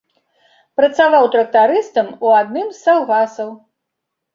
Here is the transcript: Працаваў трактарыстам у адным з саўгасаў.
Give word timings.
Працаваў 0.81 1.29
трактарыстам 1.37 2.13
у 2.25 2.35
адным 2.41 2.67
з 2.77 2.83
саўгасаў. 2.85 3.59